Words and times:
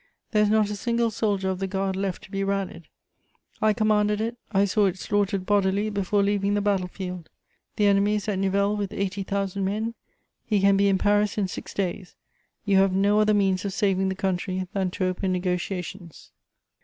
There 0.31 0.41
is 0.41 0.49
not 0.49 0.71
a 0.71 0.75
single 0.75 1.11
soldier 1.11 1.47
of 1.51 1.59
the 1.59 1.67
Guard 1.67 1.95
left 1.95 2.23
to 2.23 2.31
be 2.31 2.43
rallied: 2.43 2.87
I 3.61 3.71
commanded 3.73 4.19
it; 4.19 4.35
I 4.51 4.65
saw 4.65 4.87
it 4.87 4.97
slaughtered 4.97 5.45
bodily 5.45 5.91
before 5.91 6.23
leaving 6.23 6.55
the 6.55 6.59
battle 6.61 6.87
field. 6.87 7.29
The 7.75 7.85
enemy 7.85 8.15
is 8.15 8.27
at 8.27 8.39
Nivelle 8.39 8.75
with 8.75 8.93
eighty 8.93 9.21
thousand 9.21 9.63
men; 9.63 9.93
he 10.43 10.59
can 10.59 10.75
be 10.75 10.87
in 10.87 10.97
Paris 10.97 11.37
in 11.37 11.47
six 11.47 11.71
days: 11.71 12.15
you 12.65 12.77
have 12.77 12.93
no 12.93 13.19
other 13.19 13.35
means 13.35 13.63
of 13.63 13.73
saving 13.73 14.09
the 14.09 14.15
country 14.15 14.65
than 14.73 14.89
to 14.89 15.05
open 15.05 15.31
negociations." 15.33 16.31